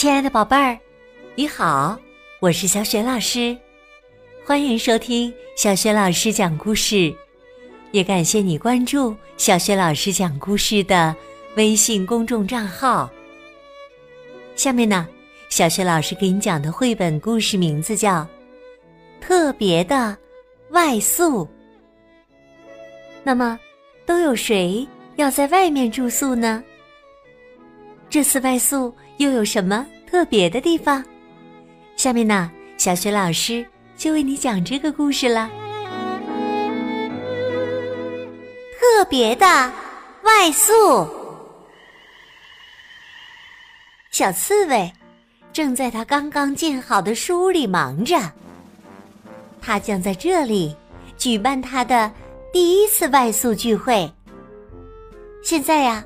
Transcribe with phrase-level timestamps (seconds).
[0.00, 0.78] 亲爱的宝贝儿，
[1.34, 1.94] 你好，
[2.40, 3.54] 我是小雪老师，
[4.46, 7.14] 欢迎收听小雪老师讲故事，
[7.90, 11.14] 也感谢你关注小雪老师讲故事的
[11.56, 13.10] 微信公众账号。
[14.56, 15.06] 下面呢，
[15.50, 18.22] 小雪老师给你讲的绘本故事名字叫
[19.20, 20.16] 《特别的
[20.70, 21.44] 外宿》。
[23.22, 23.60] 那么，
[24.06, 26.64] 都有谁要在外面住宿呢？
[28.10, 28.94] 这次外宿。
[29.20, 31.04] 又有什么特别的地方？
[31.94, 35.50] 下面呢，小雪老师就为你讲这个故事了。
[38.80, 39.44] 特别的
[40.22, 41.06] 外宿，
[44.10, 44.90] 小刺猬
[45.52, 48.18] 正在他刚刚建好的书屋里忙着。
[49.60, 50.74] 他将在这里
[51.18, 52.10] 举办他的
[52.50, 54.10] 第一次外宿聚会。
[55.42, 56.02] 现在呀，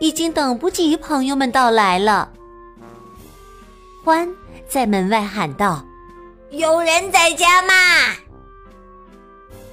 [0.00, 2.30] 已经等不及朋友们到来了。
[4.04, 4.28] 欢
[4.68, 5.84] 在门外喊道
[6.50, 7.74] ：“有人在家吗？”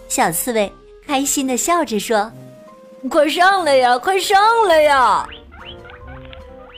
[0.10, 0.72] 小刺猬
[1.06, 2.32] 开心的笑着说
[3.10, 5.28] ：“快上来呀，快上来呀！”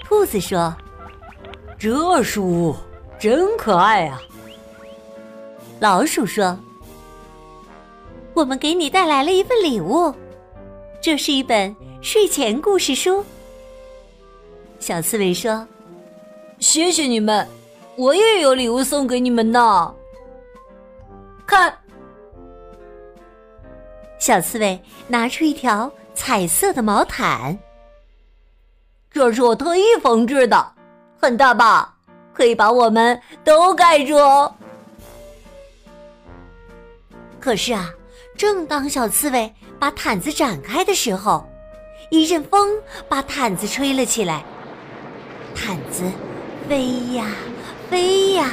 [0.04, 0.76] 兔子说
[1.80, 2.76] ：“这书
[3.20, 4.22] 真可爱啊！”
[5.80, 6.58] 老鼠说
[8.34, 10.14] ：“我们给你带来了一份礼物，
[11.02, 13.23] 这是一本睡前故事书。”
[14.80, 15.67] 小刺猬说。
[16.59, 17.47] 谢谢你们，
[17.95, 19.94] 我也有礼物送给你们呢。
[21.45, 21.72] 看，
[24.17, 27.58] 小刺猬拿出一条彩色的毛毯，
[29.11, 30.73] 这是我特意缝制的，
[31.22, 31.95] 很大吧？
[32.33, 34.16] 可以把我们都盖住。
[37.39, 37.94] 可是啊，
[38.36, 41.48] 正当小刺猬把毯子展开的时候，
[42.09, 42.75] 一阵风
[43.08, 44.44] 把毯子吹了起来，
[45.58, 46.03] 毯子。
[46.69, 47.25] 飞呀，
[47.89, 48.52] 飞呀，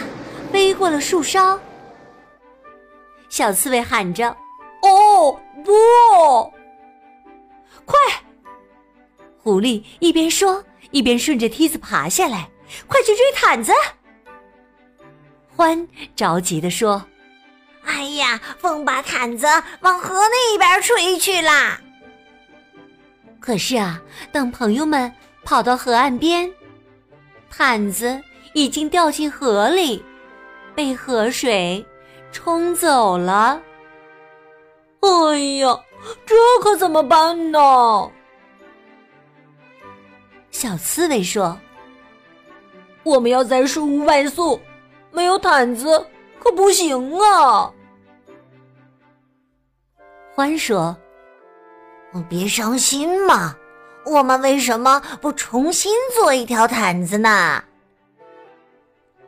[0.52, 1.58] 飞过了树梢。
[3.28, 4.28] 小刺猬喊着
[4.82, 5.72] ：“哦，不！
[7.84, 7.98] 快！”
[9.42, 12.48] 狐狸一边说，一边顺着梯子爬下来。
[12.86, 13.72] 快去追毯子！
[15.54, 15.86] 欢
[16.16, 17.04] 着急的说
[17.84, 19.46] ：“哎呀，风把毯子
[19.80, 21.78] 往河那边吹去啦！”
[23.38, 24.00] 可是啊，
[24.32, 25.12] 等朋友们
[25.44, 26.50] 跑到河岸边。
[27.56, 28.20] 毯子
[28.52, 30.04] 已经掉进河里，
[30.74, 31.86] 被河水
[32.32, 33.62] 冲走了。
[35.00, 35.80] 哎呀，
[36.26, 38.10] 这可怎么办呢？
[40.50, 41.56] 小刺猬说
[43.04, 44.60] ：“我们要在树屋外宿，
[45.12, 46.04] 没有毯子
[46.40, 47.72] 可不行啊。”
[50.34, 50.96] 欢说
[52.28, 53.54] ：“别伤心嘛。”
[54.04, 57.64] 我们为什么不重新做一条毯子呢？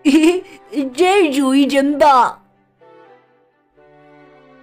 [0.05, 0.45] 嘿，
[0.95, 2.43] 这主意真棒！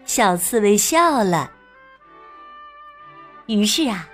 [0.06, 1.52] 小刺猬笑了。
[3.48, 4.08] 于是啊，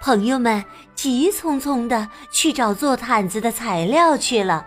[0.00, 4.66] 朋友们急匆匆的去找做毯子的材料去了。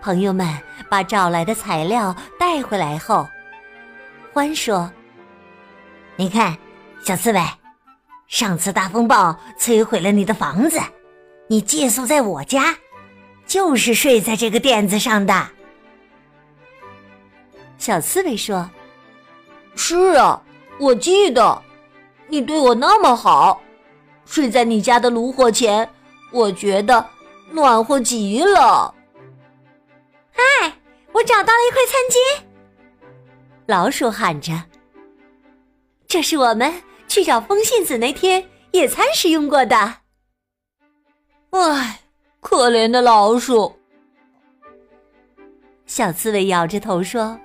[0.00, 0.46] 朋友们
[0.88, 3.28] 把找来的材料带回来后，
[4.32, 4.90] 欢说
[6.16, 6.56] ：“你看，
[7.02, 7.40] 小刺猬。”
[8.28, 10.78] 上次大风暴摧毁了你的房子，
[11.48, 12.76] 你借宿在我家，
[13.46, 15.48] 就是睡在这个垫子上的。
[17.78, 18.68] 小刺猬说
[19.74, 20.42] ：“是啊，
[20.78, 21.62] 我记得，
[22.26, 23.62] 你对我那么好，
[24.26, 25.88] 睡在你家的炉火前，
[26.30, 27.04] 我觉得
[27.50, 28.94] 暖和极了。”
[30.36, 30.72] 哎，
[31.12, 32.42] 我找到了一块餐巾！
[33.64, 34.52] 老鼠喊着
[36.06, 36.70] ：“这是我们。”
[37.08, 39.76] 去找风信子那天野餐时用过的。
[41.50, 42.00] 唉，
[42.40, 43.74] 可怜的老鼠。
[45.86, 47.40] 小刺猬摇着头说：“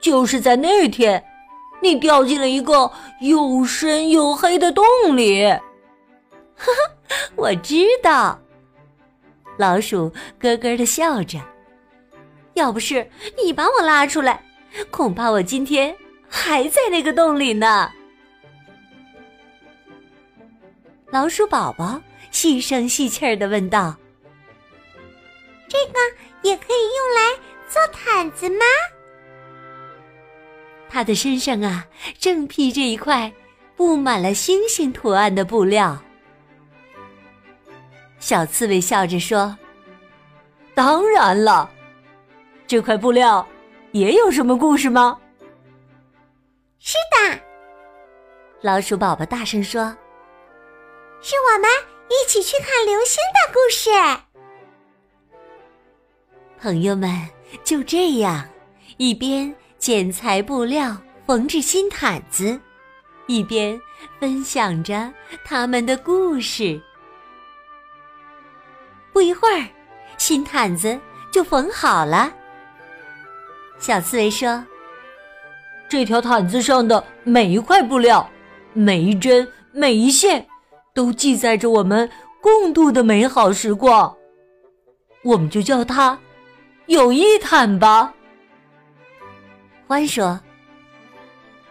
[0.00, 1.24] 就是在那天，
[1.80, 2.90] 你掉进了一个
[3.20, 4.84] 又深又黑的洞
[5.16, 5.44] 里。”
[6.56, 8.38] 哈哈，我知道。
[9.56, 11.38] 老鼠咯咯的笑着。
[12.54, 13.08] 要不是
[13.40, 14.44] 你把我拉出来，
[14.90, 15.96] 恐怕我今天
[16.28, 17.90] 还在那个洞里呢。
[21.14, 22.02] 老鼠宝宝
[22.32, 23.94] 细声细气儿的问道
[25.70, 26.00] ：“这个
[26.42, 27.38] 也可以用来
[27.68, 28.64] 做毯子吗？”
[30.90, 31.86] 他的身上啊，
[32.18, 33.32] 正披着一块
[33.76, 35.96] 布满了星星图案的布料。
[38.18, 39.56] 小刺猬笑着说
[40.74, 41.70] ：“当然了，
[42.66, 43.46] 这块布料
[43.92, 45.16] 也有什么故事吗
[46.80, 47.38] ？”“是的。”
[48.62, 49.96] 老鼠宝宝大声说。
[51.26, 51.70] 是我们
[52.10, 53.88] 一起去看流星的故事。
[56.60, 57.10] 朋友们
[57.64, 58.46] 就这样
[58.98, 60.94] 一边剪裁布料
[61.26, 62.60] 缝制新毯子，
[63.26, 63.80] 一边
[64.20, 65.10] 分享着
[65.46, 66.78] 他们的故事。
[69.10, 69.66] 不一会儿，
[70.18, 71.00] 新毯子
[71.32, 72.30] 就缝好了。
[73.78, 74.62] 小刺猬说
[75.88, 78.30] ：“这条毯子上的每一块布料、
[78.74, 80.46] 每一针、每一线，
[80.94, 82.08] 都记载着我们
[82.40, 84.16] 共度的美好时光。
[85.24, 86.18] 我们就叫它。”
[86.86, 88.12] 友谊毯吧，
[89.86, 90.38] 欢说：“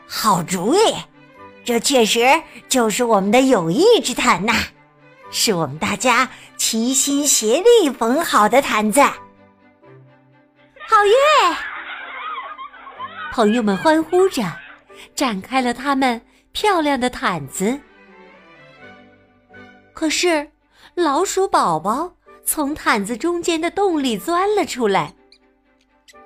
[0.10, 0.78] 好主意，
[1.64, 4.54] 这确实就是我们的友谊之毯呐，
[5.30, 6.28] 是我们大家
[6.58, 9.02] 齐心协力缝好的毯子。”
[10.90, 11.56] 好耶！
[13.32, 14.44] 朋友们欢呼着，
[15.14, 16.20] 展开了他们
[16.54, 17.80] 漂亮的毯子。
[19.94, 20.52] 可是，
[20.96, 22.14] 老鼠宝宝。
[22.46, 25.16] 从毯子中间的洞里钻了出来，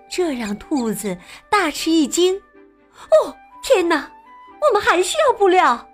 [0.10, 1.16] 这让兔子
[1.48, 2.36] 大吃一惊。
[2.36, 4.12] 哦，天哪！
[4.60, 5.88] 我们还需要布料，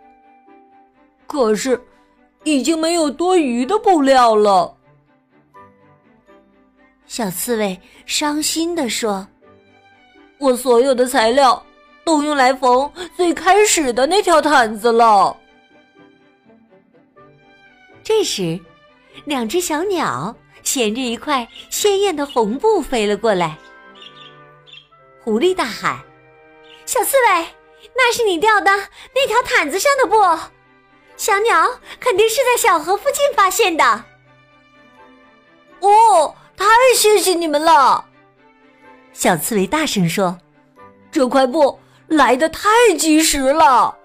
[1.27, 1.77] 可是
[2.45, 4.73] 已经没有多余的布料了。
[7.05, 9.27] 小刺猬伤心地说
[10.39, 11.61] ：“我所有的材料
[12.05, 15.35] 都用来缝最开始的那条毯子了。”
[18.03, 18.59] 这时。
[19.25, 23.55] 两只小鸟衔着一块鲜艳的红布飞了过来。
[25.23, 25.99] 狐狸大喊
[26.83, 27.47] ：“小刺猬，
[27.95, 28.71] 那是你掉的
[29.13, 30.15] 那条毯子上的布，
[31.15, 34.03] 小鸟肯定是在小河附近发现的。”
[35.79, 36.65] 哦，太
[36.95, 38.03] 谢谢你们了！
[39.13, 40.39] 小刺猬大声说
[41.11, 43.95] ：“这块布来的太及时了。”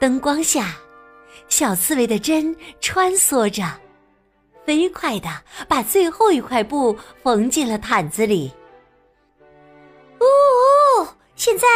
[0.00, 0.76] 灯光下。
[1.48, 3.64] 小刺猬的针穿梭着，
[4.64, 5.28] 飞快的
[5.68, 8.52] 把最后一块布缝进了毯子里。
[10.18, 11.66] 哦，现在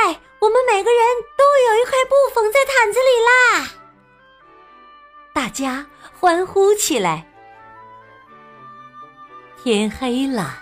[0.40, 1.00] 我们每个人
[1.36, 3.68] 都有一块布缝在毯子里啦！
[5.32, 5.86] 大家
[6.18, 7.26] 欢呼起来。
[9.62, 10.58] 天黑了，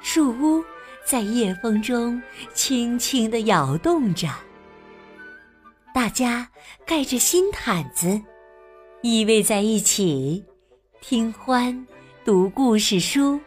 [0.00, 0.64] 树屋
[1.04, 2.20] 在夜风中
[2.54, 4.28] 轻轻的摇动着。
[5.98, 6.48] 大家
[6.86, 8.22] 盖着新毯子，
[9.02, 10.44] 依偎在一起，
[11.00, 11.88] 听欢
[12.24, 13.40] 读故事书。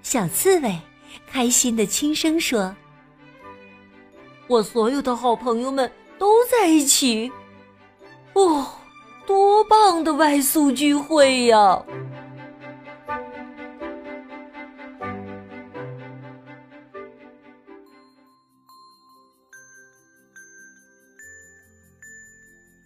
[0.00, 0.74] 小刺猬
[1.26, 2.74] 开心的轻声说
[4.48, 7.30] ：“我所有的好朋友们都在一起，
[8.32, 8.66] 哦，
[9.26, 11.84] 多棒的外宿聚会呀！”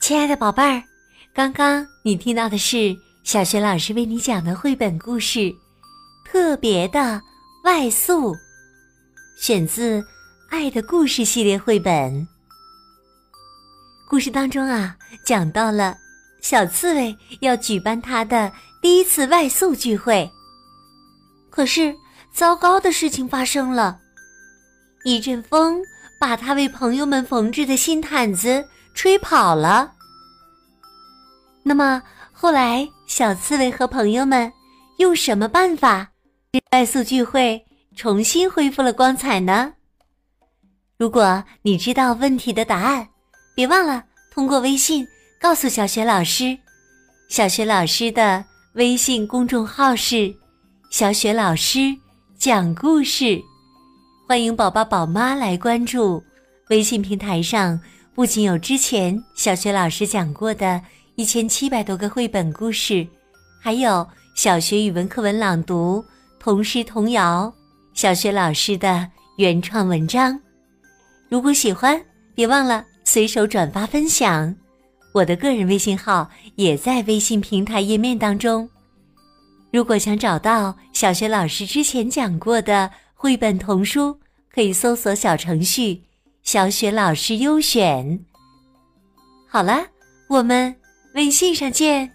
[0.02, 0.82] 亲爱的宝贝儿，
[1.32, 5.38] 刚刚你听到的是小学老师为你讲的绘本故事
[6.28, 7.22] 《特别的
[7.62, 8.34] 外宿》，
[9.38, 10.00] 选自
[10.50, 12.26] 《爱的故事》系列绘本。
[14.10, 15.96] 故事当中啊，讲到了
[16.40, 18.52] 小刺猬要举办他的
[18.82, 20.28] 第一次外宿聚会，
[21.48, 21.94] 可是
[22.34, 24.00] 糟糕的事情发生了，
[25.04, 25.80] 一阵风
[26.18, 28.64] 把他为朋友们缝制的新毯子。
[28.94, 29.92] 吹跑了。
[31.62, 32.02] 那么
[32.32, 34.52] 后来，小刺猬和朋友们
[34.98, 36.10] 用什么办法，
[36.72, 37.64] 外宿聚会
[37.94, 39.74] 重新恢复了光彩呢？
[40.96, 43.08] 如果你知道问题的答案，
[43.54, 45.06] 别忘了通过微信
[45.40, 46.58] 告诉小雪老师。
[47.28, 50.34] 小雪老师的微信公众号是
[50.90, 51.94] “小雪老师
[52.36, 53.40] 讲故事”，
[54.28, 56.22] 欢迎宝宝宝妈来关注。
[56.70, 57.80] 微信平台上。
[58.14, 60.80] 不仅有之前小学老师讲过的
[61.14, 63.06] 一千七百多个绘本故事，
[63.58, 66.04] 还有小学语文课文朗读、
[66.38, 67.50] 童诗童谣、
[67.94, 70.38] 小学老师的原创文章。
[71.30, 71.98] 如果喜欢，
[72.34, 74.54] 别忘了随手转发分享。
[75.14, 78.68] 我的个人微信号也在微信平台页面当中。
[79.72, 84.18] 如果想找到小学老师之前讲过的绘本童书，
[84.54, 86.02] 可以搜索小程序。
[86.42, 88.24] 小雪老师优选。
[89.48, 89.86] 好了，
[90.28, 90.74] 我们
[91.14, 92.12] 微信上见。